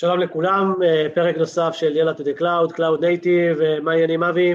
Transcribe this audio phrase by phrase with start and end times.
[0.00, 4.22] שלום לכולם, אה, פרק נוסף של יאללה to the cloud, Cloud Native, אה, מה העניינים
[4.22, 4.54] אבי?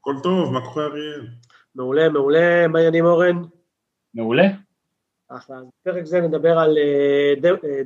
[0.00, 1.26] הכל טוב, מה קורה אריאל?
[1.74, 3.42] מעולה, מעולה, מה העניינים אורן?
[4.14, 4.46] מעולה.
[5.28, 7.34] אחלה, אז בפרק זה נדבר על אה,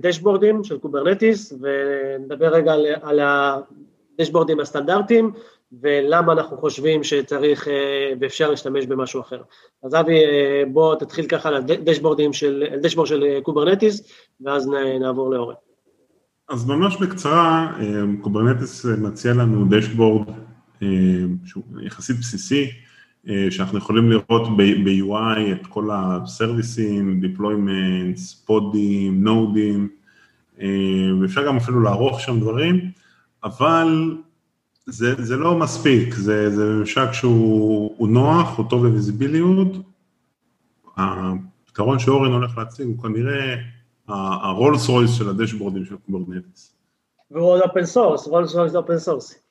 [0.01, 5.33] dashboards של Kubernetes, ונדבר רגע על, על ה dashboards הסטנדרטיים,
[5.81, 7.69] ולמה אנחנו חושבים שצריך
[8.21, 9.43] ואפשר להשתמש במשהו אחר.
[9.83, 10.21] אז אבי,
[10.73, 14.69] בוא תתחיל ככה על dashboards של, dashboard של Kubernetes, ואז
[15.01, 15.55] נעבור לאורן.
[16.49, 17.73] אז ממש בקצרה,
[18.21, 20.29] Kubernetes מציע לנו dashboard
[21.45, 22.71] שהוא יחסית בסיסי,
[23.51, 29.89] שאנחנו יכולים לראות ב-UI את כל ה services, deployments, pods, nodes,
[31.21, 32.91] ואפשר גם אפילו לערוך שם דברים,
[33.45, 34.17] אבל
[34.87, 39.77] זה, זה לא מספיק, זה, זה ממשק שהוא נוח, הוא טוב ל visibility,
[40.97, 43.57] הפתרון שאורן הולך להציג הוא כנראה
[44.09, 46.77] הרולס רויס של ה dashboards של Kubernetes.
[47.31, 49.43] והוא עוד open source, רולס רויס זה open source.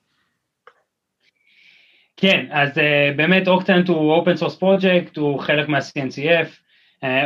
[2.17, 2.81] כן, אז uh,
[3.16, 6.47] באמת Octant הוא open source project, הוא חלק מה-CNCF,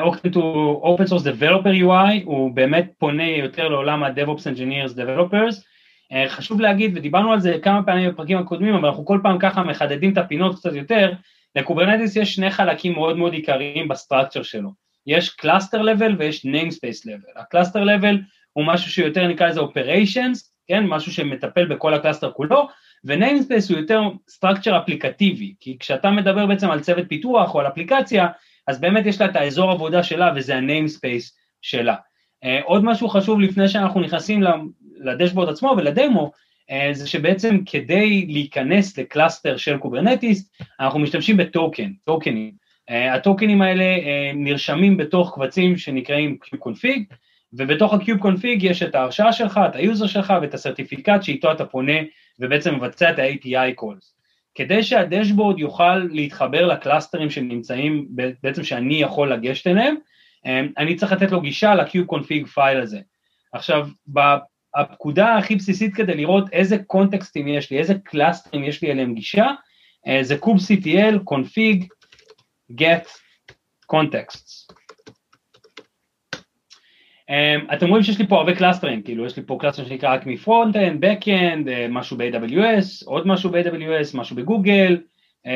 [0.01, 5.55] Octant uh, הוא open source developer UI, הוא באמת פונה יותר לעולם ה-DevOps Engineers Developers.
[5.55, 9.63] Uh, חשוב להגיד, ודיברנו על זה כמה פעמים בפרקים הקודמים, אבל אנחנו כל פעם ככה
[9.63, 11.13] מחדדים את הפינות קצת יותר,
[11.55, 14.88] ל Kubernetes יש שני חלקים מאוד מאוד עיקריים ב structure שלו.
[15.09, 17.29] יש cluster level ויש namespace level.
[17.35, 18.17] ה cluster level
[18.53, 22.67] הוא משהו שיותר נקרא לזה operations, כן, משהו שמטפל בכל ה cluster כולו,
[23.03, 27.67] ו namespace הוא יותר structure אפליקטיבי, כי כשאתה מדבר בעצם על צוות פיתוח או על
[27.67, 28.27] אפליקציה,
[28.67, 31.95] אז באמת יש לה את האזור עבודה שלה וזה ה namespace שלה.
[32.45, 34.43] Uh, עוד משהו חשוב לפני שאנחנו נכנסים
[34.99, 36.31] ל dashboard עצמו ולדמו,
[36.71, 42.68] uh, זה שבעצם כדי להיכנס ל cluster של Kubernetes, אנחנו משתמשים ב token, tokens.
[42.89, 47.15] Uh, ה tokens האלה uh, נרשמים בתוך קבצים שנקראים kubeconfig,
[47.53, 51.65] ובתוך ה-kubeconfig יש את ההרשאה שלך, את ה user שלך ואת ה certificate שאיתו אתה
[51.65, 51.93] פונה
[52.39, 54.13] ובעצם מבצע את ה-API calls.
[54.55, 58.07] כדי שה dashboard יוכל להתחבר ל clusters שנמצאים,
[58.43, 59.95] בעצם שאני יכול לגשת אליהם,
[60.45, 62.99] uh, אני צריך לתת לו גישה ל-kubeconfig file הזה.
[63.53, 63.87] עכשיו,
[64.75, 69.47] הפקודה הכי בסיסית כדי לראות איזה contexts יש לי, איזה clusters יש לי אליהם גישה,
[70.21, 71.98] זה kubectl config
[72.71, 74.67] get-contexts.
[77.29, 80.25] Um, אתם רואים שיש לי פה הרבה clusters, כאילו יש לי פה cluster שנקרא רק
[80.25, 85.01] מ front-end, back-end, uh, משהו ב-AWS, עוד משהו ב-AWS, משהו בגוגל
[85.45, 85.49] uh,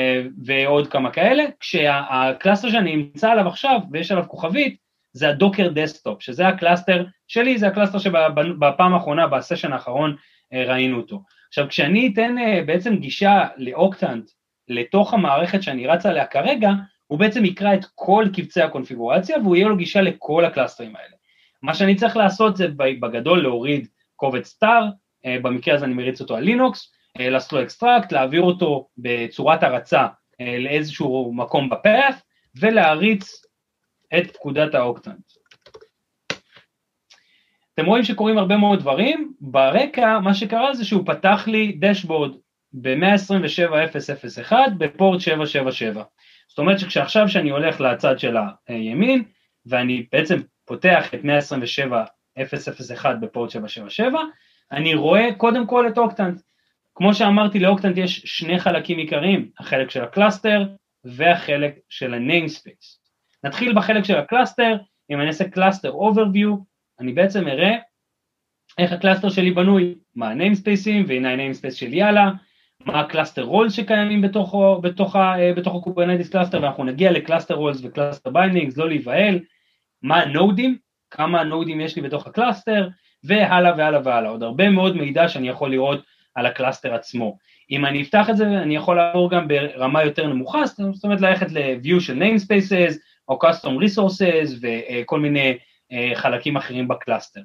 [0.45, 4.77] ועוד כמה כאלה, כשה cluster שאני נמצא עליו עכשיו ויש עליו כוכבית
[5.13, 9.73] זה ה Docker Desktop, שזה ה cluster שלי, זה ה cluster שבפעם האחרונה, ב session
[9.73, 10.15] האחרון
[10.53, 11.23] uh, ראינו אותו.
[11.47, 14.29] עכשיו כשאני אתן uh, בעצם גישה ל Octant
[14.67, 16.69] לתוך המערכת שאני רץ עליה כרגע,
[17.07, 21.15] הוא בעצם יקרא את כל קבצי הקונפיגורציה והוא יהיה לו גישה לכל ה clusters האלה.
[21.61, 24.83] מה שאני צריך לעשות זה בגדול להוריד קובץ tar,
[25.41, 30.07] במקרה הזה אני מריץ אותו על לינוקס, לעשות לו extract, להעביר אותו בצורת הרצה
[30.39, 32.15] לאיזשהו מקום בפאth
[32.59, 33.45] ולהריץ
[34.17, 35.31] את פקודת האוקטנט.
[37.73, 42.35] אתם רואים שקורים הרבה מאוד דברים, ברקע מה שקרה זה שהוא פתח לי דשבורד
[42.73, 46.03] ב-127.001 בפורט 777.
[46.53, 48.37] זאת אומרת שכשעכשיו שאני הולך לצד של
[48.67, 49.23] הימין,
[49.65, 54.19] ואני בעצם פותח את 127.001 בפורט 777,
[54.71, 56.41] אני רואה קודם כל את אוקטנט.
[56.95, 60.65] כמו שאמרתי, ל Octant יש שני חלקים עיקריים, החלק של ה cluster
[61.03, 62.99] והחלק של ה-namespace.
[63.43, 64.77] נתחיל בחלק של ה cluster,
[65.11, 66.49] אם אני אעשה cluster overview,
[66.99, 67.75] אני בעצם אראה
[68.77, 72.31] איך ה cluster שלי בנוי, מה ה-namespaceים, והנה ה-namespace של יאללה,
[72.85, 75.15] מה ה cluster roles שקיימים בתוכו, בתוך,
[75.55, 79.39] בתוך ה Kubernetes cluster, ואנחנו נגיע ל cluster roles ו cluster bindings, לא להיבהל,
[80.01, 80.77] מה הנודים,
[81.11, 82.89] כמה נודים יש לי בתוך ה cluster,
[83.23, 86.03] והלאה והלאה והלאה, עוד הרבה מאוד מידע שאני יכול לראות
[86.35, 87.37] על ה cluster עצמו.
[87.71, 91.51] אם אני אפתח את זה, אני יכול לעבור גם ברמה יותר נמוכה, זאת אומרת ללכת
[91.51, 92.93] ל-view של namespaces,
[93.27, 95.57] או custom resources, וכל מיני
[96.15, 97.41] חלקים אחרים ב cluster.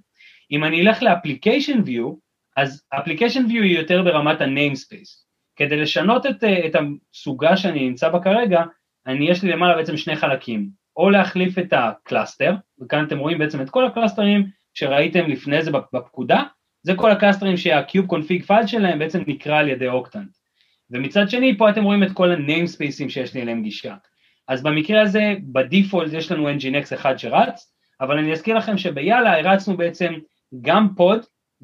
[0.51, 2.15] אם אני אלך ל-application view,
[2.57, 5.28] אז application view היא יותר ברמת ה-namespace.
[5.59, 8.63] כדי לשנות את, את הסוגה שאני נמצא בה כרגע,
[9.07, 13.39] אני יש לי למעלה בעצם שני חלקים, או להחליף את ה cluster, וכאן אתם רואים
[13.39, 16.43] בעצם את כל הקלאסטרים שראיתם לפני זה בפקודה,
[16.83, 20.31] זה כל הקלאסטרים שה kubeconfig file שלהם בעצם נקרא על ידי Octant.
[20.91, 23.95] ומצד שני פה אתם רואים את כל הניימספייסים שיש לי אליהם גישה.
[24.49, 29.39] אז במקרה הזה ב default יש לנו nginx אחד שרץ, אבל אני אזכיר לכם שביאללה
[29.39, 30.15] הרצנו בעצם
[30.61, 31.21] גם pod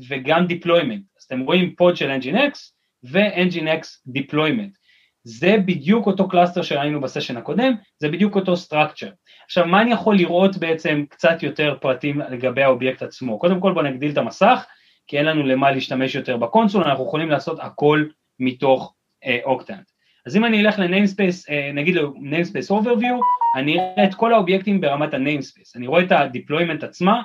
[0.09, 1.03] וגם deployment.
[1.19, 2.74] אז אתם רואים pod של nginx
[3.05, 4.85] ו-nginx deployment.
[5.25, 9.13] זה בדיוק אותו cluster שראינו ב session הקודם, זה בדיוק אותו structure.
[9.45, 13.39] עכשיו מה אני יכול לראות בעצם קצת יותר פרטים לגבי האובייקט עצמו?
[13.39, 14.67] קודם כל בואו נגדיל את המסך,
[15.07, 18.05] כי אין לנו למה להשתמש יותר ב console, אנחנו יכולים לעשות הכל
[18.41, 18.95] מתוך
[19.45, 19.89] Octant.
[19.89, 19.93] אה,
[20.27, 23.21] אז אם אני אלך ל namespace, אה, נגיד ל-namespace overview,
[23.57, 27.23] אני אראה את כל האובייקטים ברמת ה-namespace, אני רואה את ה-deployment עצמה,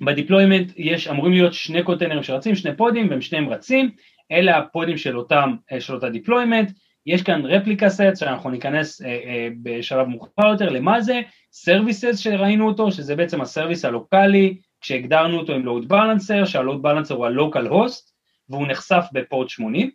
[0.00, 3.90] ב deployment יש, אמורים להיות שני קונטיינרים שרצים, שני פודים והם שניהם רצים,
[4.32, 6.70] אלה הפודים של אותם, אה, של אותה deployment,
[7.06, 11.20] יש כאן replica set שאנחנו ניכנס אה, אה, בשלב מאוחר יותר, למה זה?
[11.52, 16.82] services שראינו אותו, שזה בעצם ה service הלוקאלי, כשהגדרנו אותו עם load balancer, שה load
[16.82, 18.10] balancer הוא ה localhost,
[18.48, 19.90] והוא נחשף ב port 80,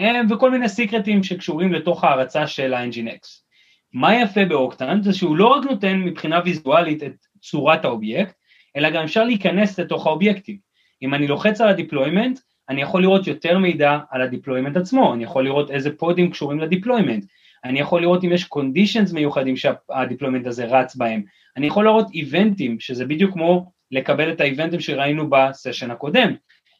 [0.00, 3.44] אה, וכל מיני סיקרטים שקשורים לתוך ההרצה של ה-Nginx.
[3.92, 8.34] מה יפה ב Octant זה שהוא לא רק נותן מבחינה ויזואלית את צורת האובייקט,
[8.76, 10.58] אלא גם אפשר להיכנס לתוך האובייקטים.
[11.02, 15.14] אם אני לוחץ על ה deployment, אני יכול לראות יותר מידע על ה deployment עצמו,
[15.14, 17.24] אני יכול לראות איזה פודים קשורים ל deployment,
[17.64, 21.22] אני יכול לראות אם יש conditions מיוחדים שה deployment הזה רץ בהם,
[21.56, 26.34] אני יכול לראות איבנטים, שזה בדיוק כמו לקבל את האיבנטים שראינו ב session הקודם,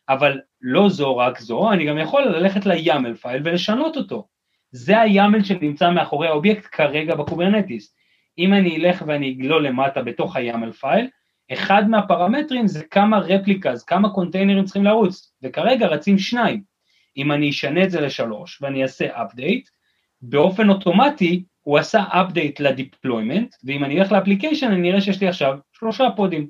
[0.09, 4.27] אבל לא זו רק זו, אני גם יכול ללכת ל- YAML file ולשנות אותו.
[4.71, 7.95] זה ה-YAML שנמצא מאחורי האובייקט כרגע ב Kubernetes.
[8.39, 11.09] אם אני אלך ואני אגלול למטה בתוך ה- YAML file,
[11.53, 16.63] אחד מהפרמטרים זה כמה replicas, כמה קונטיינרים צריכים לרוץ, וכרגע רצים שניים.
[17.17, 19.69] אם אני אשנה את זה לשלוש ואני אעשה update,
[20.23, 25.21] באופן אוטומטי הוא עשה update ל deployment, ואם אני אלך ל application אני אראה שיש
[25.21, 26.49] לי עכשיו שלושה פודים.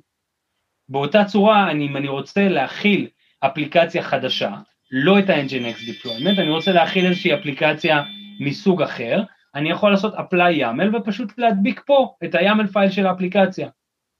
[0.88, 3.08] באותה צורה, אני, אם אני רוצה להחיל
[3.40, 4.54] אפליקציה חדשה,
[4.90, 8.02] לא את ה-Nginx deployment, אני רוצה להחיל איזושהי אפליקציה
[8.40, 9.22] מסוג אחר,
[9.54, 13.68] אני יכול לעשות apply YAML ופשוט להדביק פה את ה- YAML file של האפליקציה.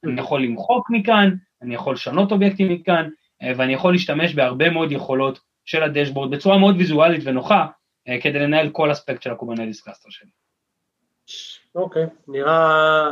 [0.06, 1.30] אני יכול למחוק מכאן,
[1.62, 3.08] אני יכול לשנות אובייקטים מכאן,
[3.42, 7.66] אה, ואני יכול להשתמש בהרבה מאוד יכולות של ה dashboard בצורה מאוד ויזואלית ונוחה,
[8.08, 10.30] אה, כדי לנהל כל אספקט של ה Kubernetes cluster שלי.
[11.74, 13.10] אוקיי, נראה,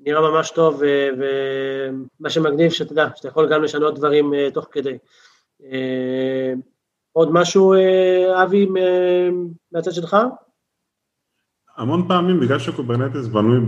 [0.00, 0.82] נראה ממש טוב,
[1.18, 4.98] ומה שמגניב שאתה יודע, שאתה יכול גם לשנות דברים אה, תוך כדי.
[7.12, 7.74] עוד משהו,
[8.42, 8.66] אבי,
[9.72, 10.16] מהצד שלך?
[11.76, 13.58] המון פעמים, בגלל ש Kubernetes בנוי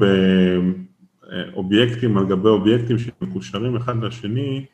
[1.54, 4.64] אובייקטים על גבי אובייקטים שמקושרים אחד לשני,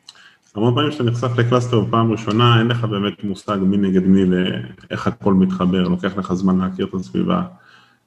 [0.55, 4.25] המון פעמים כשאתה נחשף ל cluster בפעם ראשונה, אין לך באמת מושג מי נגד מי,
[4.25, 7.43] לאיך הכל מתחבר, לוקח לך זמן להכיר את הסביבה.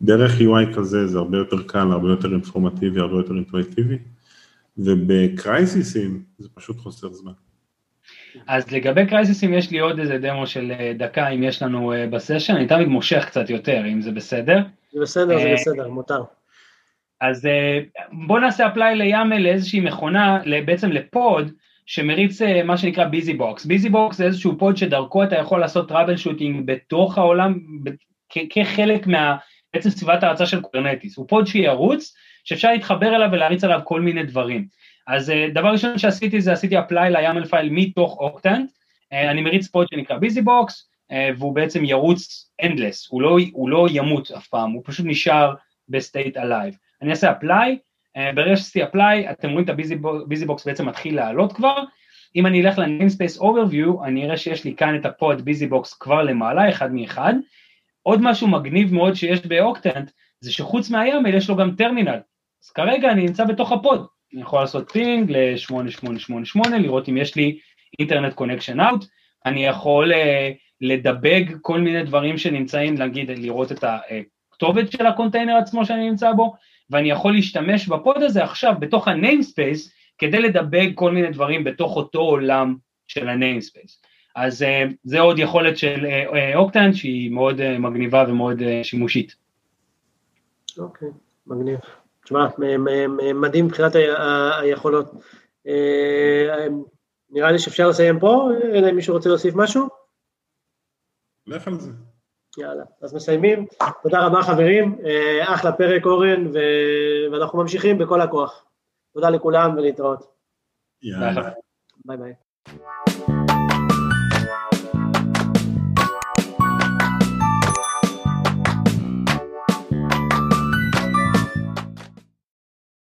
[0.02, 3.98] דרך UI כזה זה הרבה יותר קל, הרבה יותר אינפורמטיבי, הרבה יותר אינטואיטיבי,
[4.78, 7.32] ובקרייסיסים זה פשוט חוסך זמן.
[8.46, 12.06] אז לגבי קרייסיסים יש לי עוד איזה דמו של אה, דקה אם יש לנו אה,
[12.06, 14.58] ב session, אני תמיד מושך קצת יותר, אם זה בסדר.
[14.92, 16.22] זה בסדר, זה אה, בסדר, מותר.
[17.30, 17.80] אז אה,
[18.12, 21.50] בואו נעשה apply ל YAML לאיזושהי מכונה, בעצם ל pod,
[21.86, 23.64] שמריץ אה, מה שנקרא BusyBox.
[23.64, 27.58] BusyBox זה איזשהו pod שדרכו אתה יכול לעשות troubleshooting בתוך העולם,
[28.50, 29.36] כחלק מה...
[29.74, 31.16] בעצם סביבת ההרצה של Kubernetes.
[31.16, 34.66] הוא pod שירוץ, שאפשר להתחבר אליו ולהריץ עליו כל מיני דברים.
[35.06, 38.70] אז אה, דבר ראשון שעשיתי זה עשיתי apply ל YAML file מתוך Octant,
[39.12, 40.88] אני מריץ pod שנקרא BusyBox,
[41.38, 45.54] והוא בעצם ירוץ endless, הוא לא, הוא לא ימות אף פעם, הוא פשוט נשאר
[45.88, 46.74] ב state alive.
[47.04, 47.76] אני אעשה apply,
[48.18, 51.84] אה, ברגע שעשיתי apply, אתם רואים את ה BusyBox בעצם מתחיל לעלות כבר,
[52.36, 56.22] אם אני אלך ל-namespace overview, אני אראה שיש לי כאן את ה pod BusyBox כבר
[56.22, 57.34] למעלה, אחד מאחד.
[58.02, 62.18] עוד משהו מגניב מאוד שיש ב Octant, זה שחוץ מה YAML יש לו גם טרמינל.
[62.64, 67.36] אז כרגע אני נמצא בתוך ה pod, אני יכול לעשות ping ל-8888, לראות אם יש
[67.36, 67.58] לי
[67.98, 69.04] internet connection out,
[69.46, 70.16] אני יכול אה,
[70.80, 73.84] לדבג כל מיני דברים שנמצאים, נגיד לראות את
[74.54, 76.54] הכתובת של הקונטיינר עצמו שאני נמצא בו,
[76.90, 81.96] ואני יכול להשתמש ב pod הזה עכשיו בתוך ה-namespace כדי לדבג כל מיני דברים בתוך
[81.96, 84.06] אותו עולם של ה-namespace.
[84.36, 86.06] אז אה, זה עוד יכולת של
[86.54, 89.34] אוקטן uh, uh, שהיא מאוד אה, מגניבה ומאוד אה, שימושית.
[90.78, 91.12] אוקיי, okay,
[91.46, 91.78] מגניב.
[92.24, 92.46] תשמע,
[93.34, 93.92] מדהים מבחינת
[94.62, 95.12] היכולות.
[97.30, 99.88] נראה לי שאפשר לסיים פה, אלא אם מישהו רוצה להוסיף משהו?
[101.46, 101.90] לך על זה.
[102.58, 103.66] יאללה, אז מסיימים.
[104.02, 104.98] תודה רבה חברים,
[105.40, 106.58] אחלה פרק אורן, ו...
[107.32, 108.64] ואנחנו ממשיכים בכל הכוח.
[109.14, 110.34] תודה לכולם ולהתראות.
[111.02, 111.50] יאללה.
[112.04, 112.32] ביי ביי.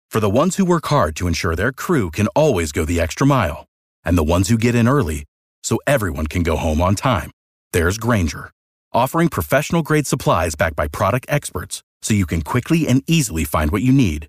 [0.08, 3.26] For the ones who work hard to ensure their crew can always go the extra
[3.26, 3.58] mile,
[4.04, 5.20] and the ones who get in early
[5.62, 7.30] so everyone can go home on time,
[7.72, 8.50] there's Granger
[8.92, 13.70] offering professional grade supplies backed by product experts so you can quickly and easily find
[13.70, 14.26] what you need.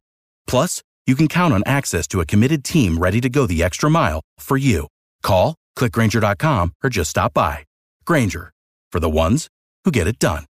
[0.47, 3.89] Plus, you can count on access to a committed team ready to go the extra
[3.89, 4.87] mile for you.
[5.23, 7.65] Call, clickgranger.com, or just stop by.
[8.05, 8.51] Granger,
[8.91, 9.47] for the ones
[9.83, 10.45] who get it done.